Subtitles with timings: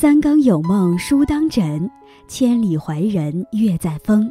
[0.00, 1.90] 三更有梦书当枕，
[2.26, 4.30] 千里怀人月在风。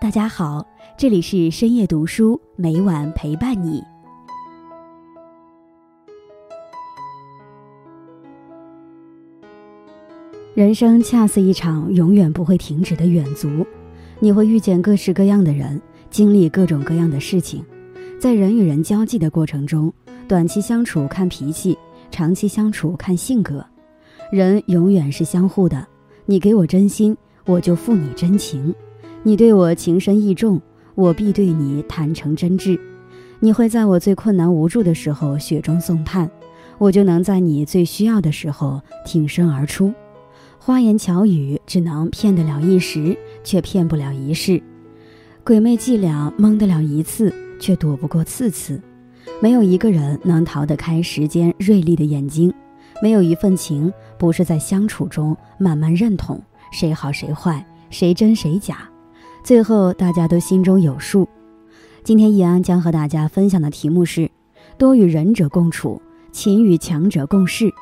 [0.00, 0.64] 大家好，
[0.96, 3.82] 这里是深夜读书，每晚陪伴你。
[10.54, 13.66] 人生恰似一场永远不会停止的远足，
[14.20, 17.64] 你会遇见各式各样的人，经历各种各样的事情。
[18.20, 19.92] 在人与人交际的过程中，
[20.28, 21.76] 短期相处看脾气，
[22.12, 23.66] 长期相处看性格。
[24.30, 25.86] 人永远是相互的，
[26.26, 28.72] 你给我真心，我就付你真情；
[29.22, 30.60] 你对我情深意重，
[30.94, 32.78] 我必对你坦诚真挚。
[33.40, 36.28] 你会在我最困难无助的时候雪中送炭，
[36.78, 39.92] 我就能在你最需要的时候挺身而出。
[40.58, 44.60] 花言巧语只能骗得了一时，却骗不了一世；
[45.44, 48.80] 鬼魅伎俩蒙得了一次，却躲不过次次。
[49.40, 52.52] 没有一个人能逃得开时间锐利的眼睛。
[53.02, 56.40] 没有一份情不是在相处中慢慢认同
[56.72, 58.88] 谁好谁坏谁真谁假，
[59.42, 61.28] 最后大家都心中有数。
[62.02, 64.30] 今天易安将和大家分享的题目是：
[64.76, 66.00] 多与仁者共处，
[66.32, 67.72] 勤与强者共事。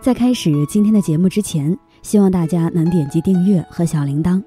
[0.00, 4.42] 在开始今天的节目之前，希望大家能点击订阅和小铃铛，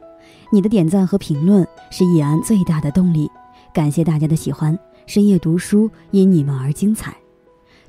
[0.51, 3.29] 你的点赞和评论是易安最大的动力。
[3.73, 7.15] 感谢大家的喜欢，深夜读书因你们而精彩。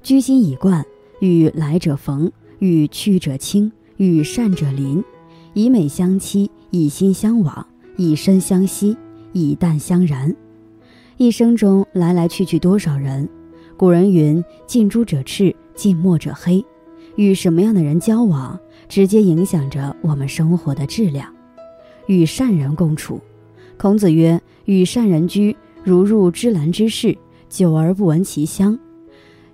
[0.03, 0.85] 居心已贯。
[1.21, 2.29] 与来者逢，
[2.63, 5.03] 与去者亲，与善者邻，
[5.53, 8.97] 以美相欺，以心相往，以身相惜，
[9.33, 10.33] 以淡相然。
[11.17, 13.29] 一生中来来去去多少人？
[13.77, 16.65] 古人云：“近朱者赤，近墨者黑。”
[17.17, 18.57] 与什么样的人交往，
[18.89, 21.29] 直接影响着我们生活的质量。
[22.07, 23.21] 与善人共处，
[23.77, 28.79] 孔子曰：“与善人居，如入芝兰之室，久而不闻其香，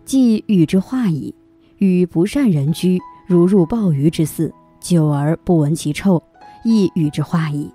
[0.05, 1.35] 即与之化矣。”
[1.79, 6.23] 与不善人居，如入鲍鱼之肆，久而不闻其臭，
[6.65, 7.73] 亦与之化矣。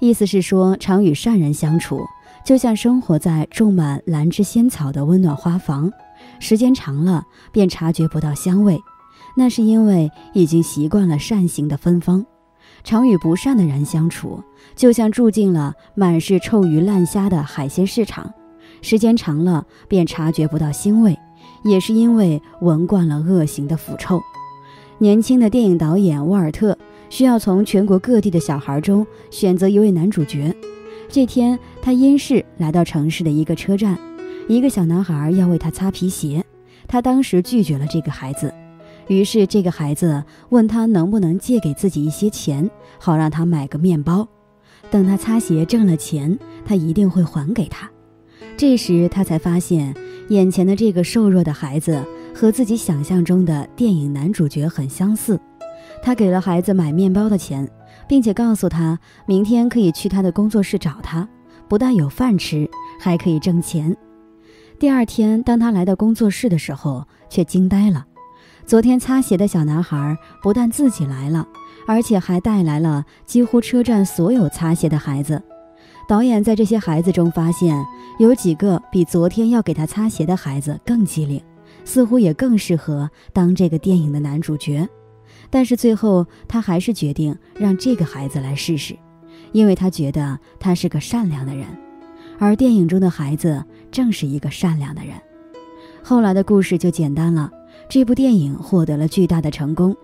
[0.00, 2.04] 意思是说，常与善人相处，
[2.44, 5.90] 就像生活在种满兰芝仙草的温暖花房，
[6.38, 8.80] 时间长了便察觉不到香味，
[9.36, 12.24] 那是因为已经习惯了善行的芬芳。
[12.84, 14.42] 常与不善的人相处，
[14.76, 18.32] 就像住进了满是臭鱼烂虾的海鲜市场，
[18.82, 21.18] 时间长了便察觉不到腥味。
[21.64, 24.20] 也是因为闻惯了恶行的腐臭，
[24.98, 26.76] 年轻的电影导演沃尔特
[27.10, 30.54] 需要从全国各地的小孩中选择一位男主角。
[31.08, 33.98] 这天，他因事来到城市的一个车站，
[34.46, 36.44] 一个小男孩要为他擦皮鞋，
[36.86, 38.52] 他当时拒绝了这个孩子。
[39.06, 44.28] 于是，这个孩子问他能不能借给自己一些钱，好让他买个面包。
[44.90, 47.90] 等他擦鞋挣了钱，他一定会还给他。
[48.58, 49.94] 这时，他才发现。
[50.30, 52.04] 眼前的这个瘦弱的孩子
[52.34, 55.40] 和自己想象中的电影男主角很相似。
[56.02, 57.66] 他给了孩子买面包的钱，
[58.06, 61.26] 并且告诉他明天可以去他的工作室找他，
[61.66, 62.68] 不但有饭吃，
[63.00, 63.96] 还可以挣钱。
[64.78, 68.04] 第二天，当他来到工作室的时候，却惊呆了。
[68.66, 71.48] 昨天擦鞋的小男孩不但自己来了，
[71.86, 75.42] 而且还带来了几乎车站所有擦鞋的孩子。
[76.08, 77.84] 导演在这些孩子中发现，
[78.18, 81.38] 有几个比昨天要给他擦鞋的孩子更机灵，
[81.84, 84.88] 似乎也更适合当这个电影的男主角。
[85.50, 88.96] 但是最后，他还是决定让这个孩子来试试，
[89.52, 91.66] 因为他觉得他是个善良的人，
[92.38, 95.12] 而电影中的孩子正是一个善良的人。
[96.02, 97.50] 后来的故事就简单了，
[97.86, 99.94] 这部电影获得了巨大的成功。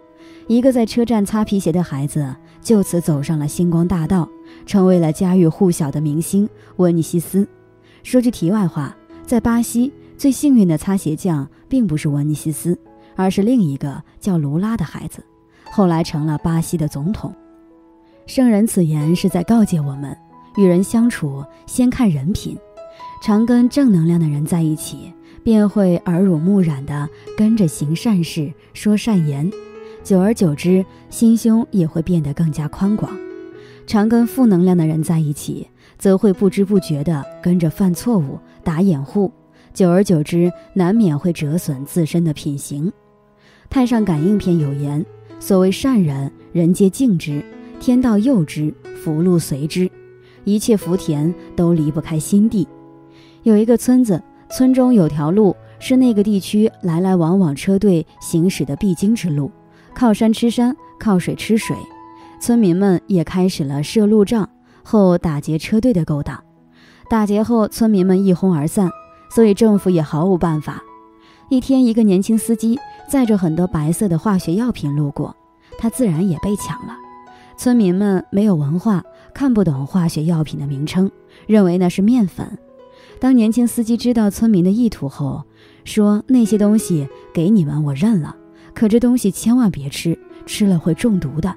[0.46, 4.28] 一个在车站擦皮鞋的孩子，就此走上了星光大道，
[4.66, 7.46] 成为了家喻户晓的明星温尼西斯。
[8.02, 12.78] 说句题外话，在巴西最幸运的擦鞋匠并不是温尼西斯，
[13.16, 15.24] 而是另一个叫卢拉的孩子，
[15.70, 17.34] 后来成了巴西的总统。
[18.26, 20.16] 圣人此言是在告诫我们：
[20.56, 22.56] 与人相处，先看人品，
[23.22, 25.12] 常跟正能量的人在一起，
[25.42, 29.50] 便会耳濡目染地跟着行善事，说善言。
[30.04, 33.10] 久而久之，心胸也会变得更加宽广。
[33.86, 35.66] 常跟负能量的人在一起，
[35.98, 39.32] 则会不知不觉地跟着犯错误、打掩护。
[39.72, 42.88] 久而久之，难免会折损自身的品行。
[43.70, 45.04] 《太上感应篇》有言
[45.40, 47.42] ：“所谓善人，人皆敬之，
[47.80, 49.90] 天道佑之，福禄随之。
[50.44, 52.68] 一切福田都离不开心地。”
[53.42, 59.50] 有一个村子，村中有条路是那个地区来来往往车队行驶的必经之路。
[59.94, 61.76] 靠山吃山，靠水吃水，
[62.40, 64.48] 村民们也开始了设路障
[64.82, 66.42] 后打劫车队的勾当。
[67.08, 68.90] 打劫后，村民们一哄而散，
[69.30, 70.82] 所以政府也毫无办法。
[71.48, 75.36] 一天，一个年轻司机载着很多白色的化学药品路过，
[75.78, 76.96] 他自然也被抢了。
[77.56, 79.02] 村民们没有文化，
[79.32, 81.10] 看不懂化学药品的名称，
[81.46, 82.58] 认为那是面粉。
[83.20, 85.44] 当年轻司机知道村民的意图后，
[85.84, 88.34] 说：“那些东西给你们，我认了，
[88.74, 91.54] 可这东西千万别吃，吃了会中毒的。”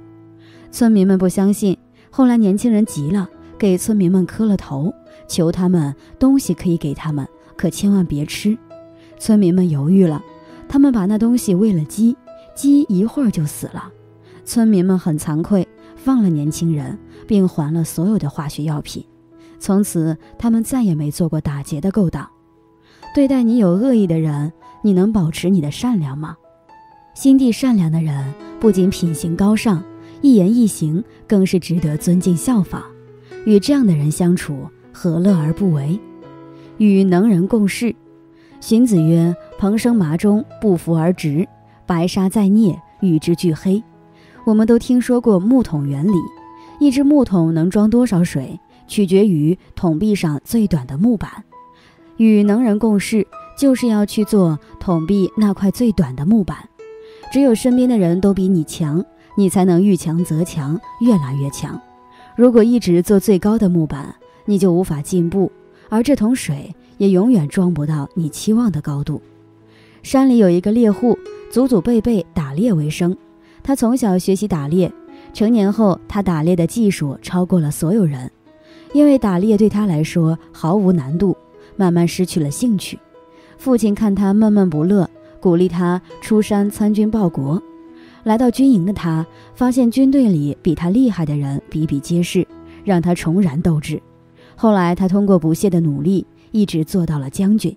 [0.72, 1.78] 村民们不相信。
[2.10, 4.94] 后来年轻人急了，给村民们磕了头，
[5.28, 8.58] 求他们东西可以给他们，可千万别吃。
[9.20, 10.24] 村民们犹豫了，
[10.68, 12.16] 他们把那东西喂了鸡，
[12.56, 13.92] 鸡一会儿就死了。
[14.46, 16.98] 村民们很惭愧，放了年轻人，
[17.28, 19.04] 并还了所有的化学药品。
[19.60, 22.28] 从此，他们再也没做过打劫的勾当。
[23.14, 26.38] 对待你有恶意的人，你能保持你的善良吗？
[27.18, 29.84] 心地善良的人不仅品行高尚，
[30.22, 32.84] 一言一行更是值得尊敬效仿。
[33.44, 36.00] 与这样的人相处，何乐而不为？
[36.78, 37.96] 与能人共事。
[38.60, 41.44] 荀子曰：“蓬生麻中，不服而直；
[41.88, 43.84] 白沙在涅，与之俱黑。”
[44.46, 46.18] 我们都听说过木桶原理，
[46.80, 51.44] 一只木桶能装多少水，取决于桶壁上最短的木板。
[52.18, 53.26] 与能人共事，
[53.58, 56.70] 就是要去做桶壁那块最短的木板。
[57.32, 59.04] 只有身边的人都比你强，
[59.38, 61.80] 你才能遇强则强，越来越强。
[62.36, 64.16] 如果一直做最高的木板，
[64.46, 65.52] 你就无法进步，
[65.90, 66.74] 而这桶水。
[66.98, 69.22] 也永远装不到你期望的高度。
[70.02, 71.16] 山里有一个猎户，
[71.52, 73.16] 祖祖辈辈打猎为生。
[73.62, 74.92] 他从小学习打猎，
[75.32, 78.32] 成年后他打猎的技术超过了所有人。
[78.94, 81.38] 因为打猎对他来说毫无难度，
[81.76, 82.98] 慢慢失去了兴趣。
[83.60, 85.08] 父亲看他闷闷不乐，
[85.40, 87.62] 鼓励他出山参军报国。
[88.24, 89.26] 来到军营的他，
[89.56, 92.48] 发现军队里比他厉害的人比比皆是，
[92.84, 94.02] 让他重燃斗志。
[94.56, 96.26] 后来他通过不懈的努力。
[96.52, 97.76] 一直做到了将军，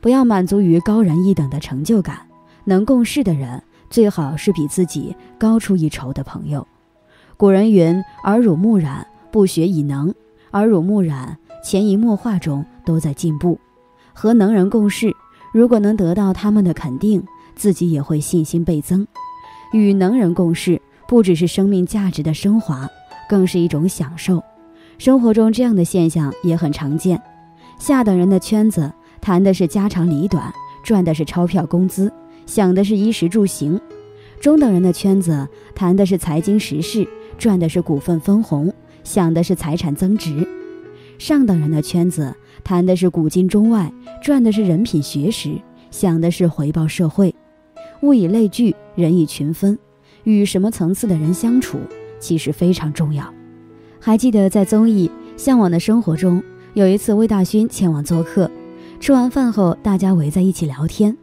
[0.00, 2.26] 不要满足于高人一等的成就感。
[2.64, 6.66] 能共事的人，最好是比自己高出一筹的朋友。
[7.36, 10.12] 古人云：“耳濡目染，不学以能。”
[10.52, 13.60] 耳濡目染，潜移默化中都在进步。
[14.14, 15.14] 和能人共事，
[15.52, 17.22] 如果能得到他们的肯定，
[17.56, 19.06] 自己也会信心倍增。
[19.72, 22.88] 与能人共事，不只是生命价值的升华，
[23.28, 24.42] 更是一种享受。
[24.98, 27.20] 生活中这样的现象也很常见。
[27.78, 30.52] 下等人的圈子谈的是家长里短，
[30.84, 32.12] 赚的是钞票工资，
[32.46, 33.78] 想的是衣食住行；
[34.40, 37.06] 中等人的圈子谈的是财经时事，
[37.38, 40.46] 赚的是股份分红，想的是财产增值；
[41.20, 42.34] 上等人的圈子
[42.64, 45.52] 谈的是古今中外，赚的是人品学识，
[45.90, 47.34] 想的是回报社会。
[48.00, 49.78] 物以类聚，人以群分，
[50.24, 51.78] 与什么层次的人相处，
[52.18, 53.22] 其实非常重要。
[54.00, 56.42] 还记得在综艺《向往的生活》中。
[56.72, 58.50] 有一次，魏大勋前往做客，
[58.98, 61.14] 吃完饭后，大家围在一起聊天。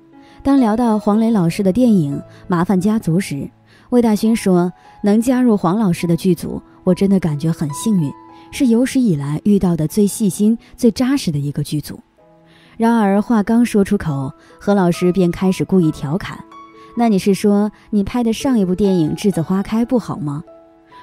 [0.44, 2.16] 当聊到黄磊老师的电影
[2.48, 3.50] 《麻烦家族》时，
[3.90, 4.72] 魏大勋说
[5.04, 8.12] ：“能加入黄老师的剧组，我真的感觉很幸运，
[8.52, 12.00] 是有史以来遇到的最细心、最扎实的一个剧组。”
[12.78, 16.38] 然而话刚说出口，何老师便开始故意调侃
[16.96, 20.44] ：“那你是说你拍的上一部电影《栀子花开》不好吗？”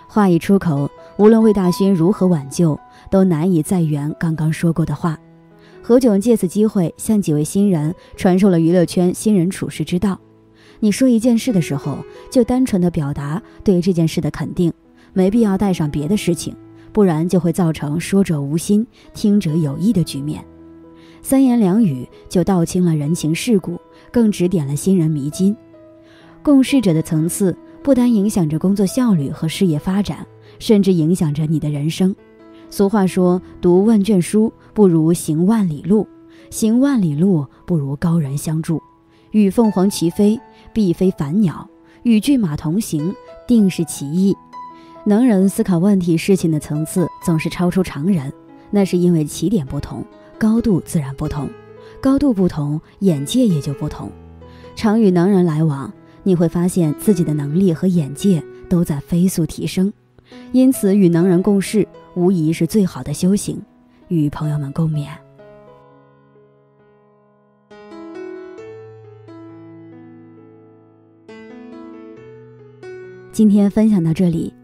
[0.06, 2.78] 话一出口，无论魏大勋如何挽救，
[3.10, 5.18] 都难以再圆刚刚说过的话。
[5.82, 10.18] 何炅借此机会向几位新人传授了娱乐圈新人处事之道：
[10.80, 11.98] 你说一件事的时候，
[12.30, 14.72] 就单纯的表达对这件事的肯定，
[15.12, 16.54] 没必要带上别的事情，
[16.94, 20.42] 不然就会造成说者无心，听者有意的局面。
[21.20, 23.78] 三言两语就道清了人情世故，
[24.10, 25.54] 更指点了新人迷津。
[26.42, 27.54] 共事者的层次。
[27.82, 30.26] 不单影响着工作效率和事业发展，
[30.58, 32.16] 甚至影响着你的人生。
[32.70, 36.08] 俗话说：“读万卷书不如行万里路，
[36.48, 38.82] 行万里路不如高人相助。”
[39.32, 40.40] 与凤凰齐飞，
[40.72, 41.68] 必非凡鸟；
[42.04, 43.14] 与骏马同行，
[43.46, 44.34] 定是奇异。
[45.06, 48.32] 能人思考问题事情的层次总是超出常人，
[48.70, 50.02] 那是因为起点不同，
[50.38, 51.46] 高度自然不同。
[52.00, 54.10] 高度不同，眼界也就不同。
[54.74, 55.92] 常与能人来往。
[56.26, 59.92] 你会发现自己的能力和眼界都在飞速提升，
[60.52, 63.60] 因此与能人共事无疑是最好的修行。
[64.08, 65.06] 与朋友们共勉。
[73.32, 74.54] 今天分享到这里，